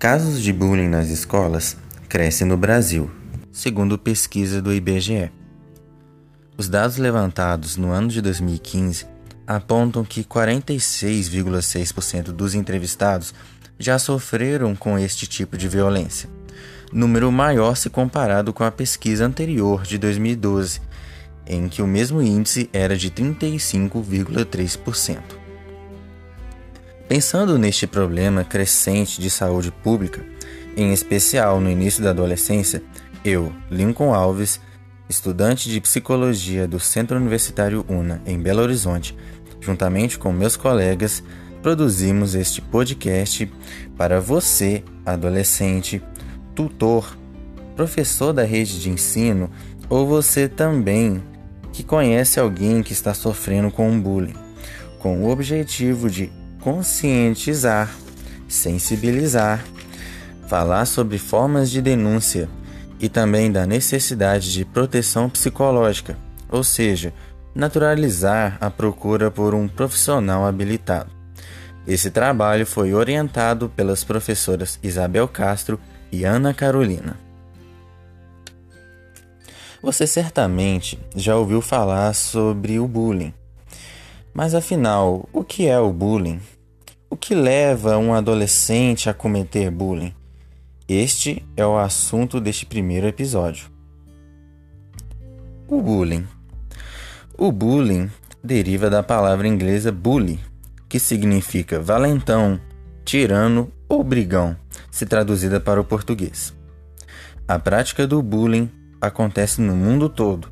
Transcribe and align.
Casos 0.00 0.42
de 0.42 0.50
bullying 0.50 0.88
nas 0.88 1.10
escolas 1.10 1.76
crescem 2.08 2.46
no 2.46 2.56
Brasil, 2.56 3.10
segundo 3.52 3.98
pesquisa 3.98 4.62
do 4.62 4.72
IBGE. 4.72 5.30
Os 6.56 6.70
dados 6.70 6.96
levantados 6.96 7.76
no 7.76 7.90
ano 7.90 8.08
de 8.08 8.22
2015 8.22 9.04
apontam 9.46 10.02
que 10.02 10.24
46,6% 10.24 12.32
dos 12.32 12.54
entrevistados 12.54 13.34
já 13.78 13.98
sofreram 13.98 14.74
com 14.74 14.98
este 14.98 15.26
tipo 15.26 15.58
de 15.58 15.68
violência, 15.68 16.30
número 16.90 17.30
maior 17.30 17.76
se 17.76 17.90
comparado 17.90 18.54
com 18.54 18.64
a 18.64 18.70
pesquisa 18.70 19.26
anterior 19.26 19.82
de 19.82 19.98
2012, 19.98 20.80
em 21.46 21.68
que 21.68 21.82
o 21.82 21.86
mesmo 21.86 22.22
índice 22.22 22.70
era 22.72 22.96
de 22.96 23.10
35,3%. 23.10 25.39
Pensando 27.10 27.58
neste 27.58 27.88
problema 27.88 28.44
crescente 28.44 29.20
de 29.20 29.28
saúde 29.28 29.72
pública, 29.72 30.24
em 30.76 30.92
especial 30.92 31.60
no 31.60 31.68
início 31.68 32.04
da 32.04 32.10
adolescência, 32.10 32.84
eu, 33.24 33.52
Lincoln 33.68 34.14
Alves, 34.14 34.60
estudante 35.08 35.68
de 35.68 35.80
psicologia 35.80 36.68
do 36.68 36.78
Centro 36.78 37.16
Universitário 37.16 37.84
UNA 37.88 38.22
em 38.24 38.38
Belo 38.38 38.62
Horizonte, 38.62 39.16
juntamente 39.60 40.20
com 40.20 40.32
meus 40.32 40.56
colegas, 40.56 41.20
produzimos 41.60 42.36
este 42.36 42.62
podcast 42.62 43.52
para 43.96 44.20
você, 44.20 44.84
adolescente, 45.04 46.00
tutor, 46.54 47.18
professor 47.74 48.32
da 48.32 48.44
rede 48.44 48.80
de 48.80 48.88
ensino 48.88 49.50
ou 49.88 50.06
você 50.06 50.48
também 50.48 51.20
que 51.72 51.82
conhece 51.82 52.38
alguém 52.38 52.84
que 52.84 52.92
está 52.92 53.12
sofrendo 53.12 53.68
com 53.68 53.90
um 53.90 54.00
bullying, 54.00 54.36
com 55.00 55.24
o 55.24 55.28
objetivo 55.28 56.08
de 56.08 56.30
conscientizar, 56.60 57.90
sensibilizar, 58.48 59.64
falar 60.46 60.84
sobre 60.84 61.18
formas 61.18 61.70
de 61.70 61.80
denúncia 61.80 62.48
e 62.98 63.08
também 63.08 63.50
da 63.50 63.66
necessidade 63.66 64.52
de 64.52 64.64
proteção 64.64 65.30
psicológica, 65.30 66.16
ou 66.48 66.62
seja, 66.62 67.12
naturalizar 67.54 68.58
a 68.60 68.70
procura 68.70 69.30
por 69.30 69.54
um 69.54 69.66
profissional 69.66 70.46
habilitado. 70.46 71.10
Esse 71.86 72.10
trabalho 72.10 72.66
foi 72.66 72.92
orientado 72.92 73.68
pelas 73.68 74.04
professoras 74.04 74.78
Isabel 74.82 75.26
Castro 75.26 75.80
e 76.12 76.24
Ana 76.24 76.52
Carolina. 76.52 77.16
Você 79.82 80.06
certamente 80.06 80.98
já 81.16 81.36
ouviu 81.36 81.62
falar 81.62 82.12
sobre 82.12 82.78
o 82.78 82.86
bullying. 82.86 83.32
Mas 84.32 84.54
afinal, 84.54 85.28
o 85.32 85.42
que 85.42 85.66
é 85.66 85.78
o 85.78 85.92
bullying? 85.92 86.40
O 87.08 87.16
que 87.16 87.34
leva 87.34 87.98
um 87.98 88.14
adolescente 88.14 89.10
a 89.10 89.14
cometer 89.14 89.70
bullying? 89.70 90.14
Este 90.88 91.44
é 91.56 91.66
o 91.66 91.76
assunto 91.76 92.40
deste 92.40 92.64
primeiro 92.64 93.08
episódio. 93.08 93.68
O 95.66 95.82
bullying. 95.82 96.26
O 97.36 97.50
bullying 97.50 98.08
deriva 98.42 98.88
da 98.88 99.02
palavra 99.02 99.48
inglesa 99.48 99.90
bully, 99.90 100.38
que 100.88 101.00
significa 101.00 101.80
valentão, 101.80 102.60
tirano 103.04 103.72
ou 103.88 104.04
brigão, 104.04 104.56
se 104.90 105.06
traduzida 105.06 105.58
para 105.58 105.80
o 105.80 105.84
português. 105.84 106.54
A 107.48 107.58
prática 107.58 108.06
do 108.06 108.22
bullying 108.22 108.70
acontece 109.00 109.60
no 109.60 109.74
mundo 109.74 110.08
todo, 110.08 110.48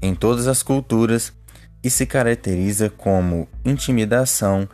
em 0.00 0.14
todas 0.14 0.46
as 0.46 0.62
culturas, 0.62 1.32
e 1.82 1.90
se 1.90 2.06
caracteriza 2.06 2.90
como 2.90 3.48
intimidação, 3.64 4.68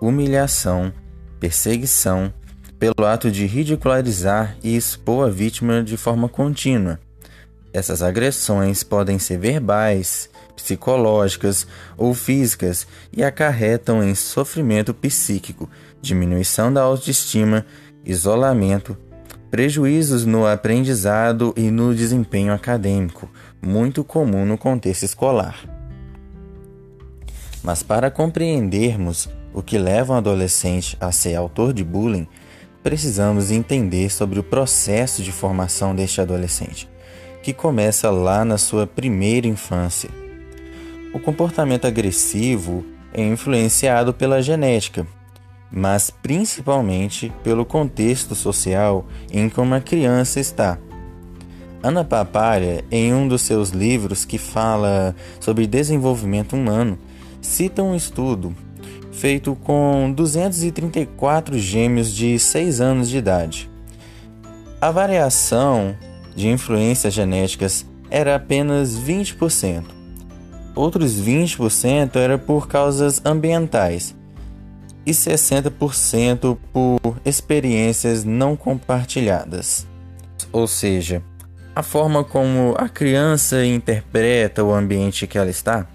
humilhação, 0.00 0.92
perseguição, 1.40 2.32
pelo 2.78 3.06
ato 3.06 3.30
de 3.30 3.46
ridicularizar 3.46 4.56
e 4.62 4.76
expor 4.76 5.28
a 5.28 5.30
vítima 5.30 5.82
de 5.82 5.96
forma 5.96 6.28
contínua. 6.28 7.00
Essas 7.72 8.02
agressões 8.02 8.82
podem 8.82 9.18
ser 9.18 9.38
verbais, 9.38 10.30
psicológicas 10.54 11.66
ou 11.96 12.14
físicas 12.14 12.86
e 13.12 13.22
acarretam 13.22 14.02
em 14.02 14.14
sofrimento 14.14 14.94
psíquico, 14.94 15.68
diminuição 16.00 16.72
da 16.72 16.82
autoestima, 16.82 17.66
isolamento, 18.04 18.96
Prejuízos 19.50 20.26
no 20.26 20.46
aprendizado 20.46 21.54
e 21.56 21.70
no 21.70 21.94
desempenho 21.94 22.52
acadêmico, 22.52 23.30
muito 23.62 24.04
comum 24.04 24.44
no 24.44 24.58
contexto 24.58 25.04
escolar. 25.04 25.77
Mas 27.68 27.82
para 27.82 28.10
compreendermos 28.10 29.28
o 29.52 29.60
que 29.62 29.76
leva 29.76 30.14
um 30.14 30.16
adolescente 30.16 30.96
a 30.98 31.12
ser 31.12 31.34
autor 31.34 31.74
de 31.74 31.84
bullying, 31.84 32.26
precisamos 32.82 33.50
entender 33.50 34.10
sobre 34.10 34.38
o 34.38 34.42
processo 34.42 35.22
de 35.22 35.30
formação 35.30 35.94
deste 35.94 36.18
adolescente, 36.18 36.88
que 37.42 37.52
começa 37.52 38.10
lá 38.10 38.42
na 38.42 38.56
sua 38.56 38.86
primeira 38.86 39.46
infância. 39.46 40.08
O 41.12 41.20
comportamento 41.20 41.86
agressivo 41.86 42.86
é 43.12 43.22
influenciado 43.22 44.14
pela 44.14 44.40
genética, 44.40 45.06
mas 45.70 46.08
principalmente 46.08 47.30
pelo 47.44 47.66
contexto 47.66 48.34
social 48.34 49.04
em 49.30 49.50
que 49.50 49.60
uma 49.60 49.78
criança 49.78 50.40
está. 50.40 50.78
Ana 51.82 52.02
Papalha, 52.02 52.82
em 52.90 53.12
um 53.12 53.28
dos 53.28 53.42
seus 53.42 53.68
livros 53.68 54.24
que 54.24 54.38
fala 54.38 55.14
sobre 55.38 55.66
desenvolvimento 55.66 56.56
humano, 56.56 56.98
cita 57.40 57.82
um 57.82 57.94
estudo 57.94 58.54
feito 59.18 59.56
com 59.64 60.12
234 60.14 61.58
gêmeos 61.58 62.12
de 62.12 62.38
6 62.38 62.80
anos 62.80 63.08
de 63.08 63.18
idade. 63.18 63.70
A 64.80 64.92
variação 64.92 65.96
de 66.36 66.48
influências 66.48 67.12
genéticas 67.12 67.84
era 68.08 68.36
apenas 68.36 68.96
20%. 68.96 69.84
Outros 70.74 71.20
20% 71.20 72.14
era 72.14 72.38
por 72.38 72.68
causas 72.68 73.20
ambientais 73.24 74.14
e 75.04 75.10
60% 75.10 76.56
por 76.72 77.16
experiências 77.24 78.22
não 78.22 78.54
compartilhadas. 78.54 79.84
Ou 80.52 80.68
seja, 80.68 81.22
a 81.74 81.82
forma 81.82 82.22
como 82.22 82.74
a 82.78 82.88
criança 82.88 83.64
interpreta 83.66 84.62
o 84.62 84.72
ambiente 84.72 85.26
que 85.26 85.36
ela 85.36 85.50
está 85.50 85.88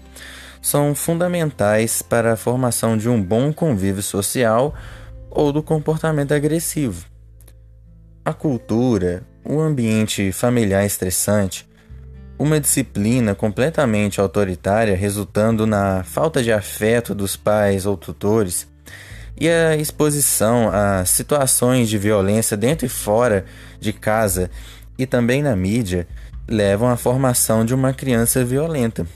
são 0.64 0.94
fundamentais 0.94 2.00
para 2.00 2.32
a 2.32 2.36
formação 2.38 2.96
de 2.96 3.06
um 3.06 3.22
bom 3.22 3.52
convívio 3.52 4.02
social 4.02 4.74
ou 5.30 5.52
do 5.52 5.62
comportamento 5.62 6.32
agressivo. 6.32 7.04
A 8.24 8.32
cultura, 8.32 9.22
o 9.44 9.60
ambiente 9.60 10.32
familiar 10.32 10.86
estressante, 10.86 11.68
uma 12.38 12.58
disciplina 12.58 13.34
completamente 13.34 14.22
autoritária 14.22 14.96
resultando 14.96 15.66
na 15.66 16.02
falta 16.02 16.42
de 16.42 16.50
afeto 16.50 17.14
dos 17.14 17.36
pais 17.36 17.84
ou 17.84 17.94
tutores 17.94 18.66
e 19.38 19.46
a 19.50 19.76
exposição 19.76 20.70
a 20.72 21.04
situações 21.04 21.90
de 21.90 21.98
violência 21.98 22.56
dentro 22.56 22.86
e 22.86 22.88
fora 22.88 23.44
de 23.78 23.92
casa 23.92 24.50
e 24.96 25.04
também 25.04 25.42
na 25.42 25.54
mídia 25.54 26.08
levam 26.48 26.88
à 26.88 26.96
formação 26.96 27.66
de 27.66 27.74
uma 27.74 27.92
criança 27.92 28.42
violenta. 28.42 29.06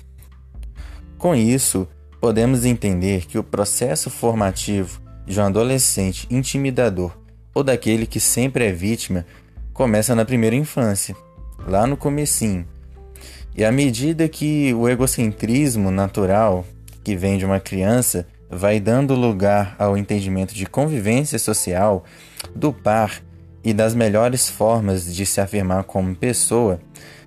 Com 1.18 1.34
isso, 1.34 1.88
podemos 2.20 2.64
entender 2.64 3.26
que 3.26 3.38
o 3.38 3.42
processo 3.42 4.08
formativo 4.08 5.00
de 5.26 5.40
um 5.40 5.44
adolescente 5.44 6.28
intimidador 6.30 7.12
ou 7.52 7.64
daquele 7.64 8.06
que 8.06 8.20
sempre 8.20 8.64
é 8.64 8.72
vítima 8.72 9.26
começa 9.72 10.14
na 10.14 10.24
primeira 10.24 10.54
infância, 10.54 11.16
lá 11.66 11.88
no 11.88 11.96
comecinho. 11.96 12.64
E 13.56 13.64
à 13.64 13.72
medida 13.72 14.28
que 14.28 14.72
o 14.74 14.88
egocentrismo 14.88 15.90
natural 15.90 16.64
que 17.02 17.16
vem 17.16 17.36
de 17.36 17.44
uma 17.44 17.58
criança 17.58 18.24
vai 18.48 18.78
dando 18.78 19.14
lugar 19.14 19.74
ao 19.76 19.96
entendimento 19.96 20.54
de 20.54 20.66
convivência 20.66 21.38
social, 21.38 22.04
do 22.54 22.72
par 22.72 23.22
e 23.64 23.74
das 23.74 23.92
melhores 23.92 24.48
formas 24.48 25.12
de 25.12 25.26
se 25.26 25.40
afirmar 25.40 25.82
como 25.84 26.14
pessoa, 26.14 26.80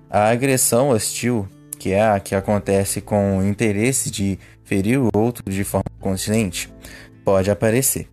a 0.08 0.30
agressão 0.30 0.88
hostil, 0.88 1.46
que 1.82 1.90
é 1.90 2.00
a 2.00 2.20
que 2.20 2.36
acontece 2.36 3.00
com 3.00 3.38
o 3.38 3.44
interesse 3.44 4.08
de 4.08 4.38
ferir 4.62 5.00
o 5.00 5.08
outro 5.12 5.42
de 5.50 5.64
forma 5.64 5.90
consciente, 5.98 6.72
pode 7.24 7.50
aparecer. 7.50 8.06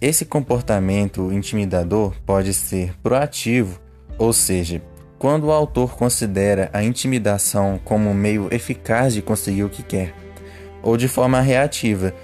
Esse 0.00 0.24
comportamento 0.24 1.32
intimidador 1.32 2.14
pode 2.24 2.54
ser 2.54 2.94
proativo, 3.02 3.80
ou 4.16 4.32
seja, 4.32 4.80
quando 5.18 5.48
o 5.48 5.50
autor 5.50 5.96
considera 5.96 6.70
a 6.72 6.80
intimidação 6.80 7.80
como 7.84 8.08
um 8.08 8.14
meio 8.14 8.46
eficaz 8.52 9.14
de 9.14 9.20
conseguir 9.20 9.64
o 9.64 9.68
que 9.68 9.82
quer 9.82 10.14
ou 10.80 10.96
de 10.96 11.08
forma 11.08 11.40
reativa, 11.40 12.14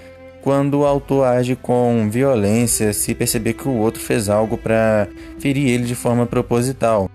quando 0.42 0.78
o 0.78 0.86
autor 0.86 1.24
age 1.24 1.56
com 1.56 2.08
violência 2.08 2.92
se 2.92 3.16
perceber 3.16 3.54
que 3.54 3.66
o 3.66 3.74
outro 3.78 4.00
fez 4.00 4.28
algo 4.28 4.56
para 4.56 5.08
ferir 5.40 5.68
ele 5.68 5.86
de 5.86 5.96
forma 5.96 6.24
proposital. 6.24 7.05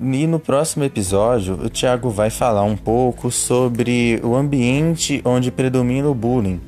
E 0.00 0.26
no 0.26 0.38
próximo 0.38 0.84
episódio, 0.84 1.54
o 1.54 1.68
Tiago 1.68 2.10
vai 2.10 2.30
falar 2.30 2.62
um 2.64 2.76
pouco 2.76 3.30
sobre 3.30 4.20
o 4.22 4.34
ambiente 4.34 5.22
onde 5.24 5.50
predomina 5.50 6.08
o 6.08 6.14
bullying 6.14 6.60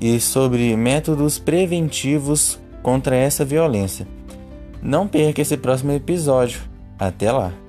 e 0.00 0.20
sobre 0.20 0.76
métodos 0.76 1.38
preventivos 1.38 2.58
contra 2.82 3.16
essa 3.16 3.44
violência. 3.44 4.06
Não 4.82 5.08
perca 5.08 5.42
esse 5.42 5.56
próximo 5.56 5.92
episódio. 5.92 6.60
Até 6.98 7.32
lá! 7.32 7.67